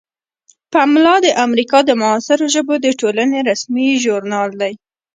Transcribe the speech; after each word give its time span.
پملا 0.73 1.15
د 1.25 1.27
امریکا 1.45 1.79
د 1.85 1.91
معاصرو 2.01 2.45
ژبو 2.55 2.75
د 2.81 2.87
ټولنې 2.99 3.39
رسمي 3.49 3.87
ژورنال 4.03 4.49
دی. 4.61 4.73